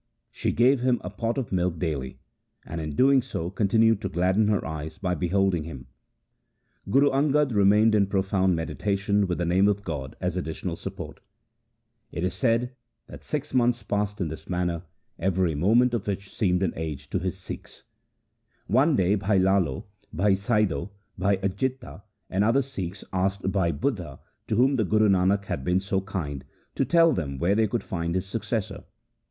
[0.31, 2.17] She gave him a pot of milk daily,
[2.65, 5.85] and in doing so continued to gladden her eyes by beholding him.
[6.89, 11.19] Guru Angad remained in profound meditation with the name of God as additional support.
[12.11, 13.53] It is said i War I, 46.
[13.53, 14.83] LIFE OF GURU ANGAD 13 that six months passed in this manner,
[15.19, 17.83] every moment of which seemed an age to his Sikhs.
[18.65, 24.55] One day Bhai Lalo, Bhai Saido, Bhai Ajitta and other Sikhs asked Bhai Budha, to
[24.55, 26.43] whom the Guru Nanak had been so kind,
[26.73, 28.85] to tell them where they could find his successor.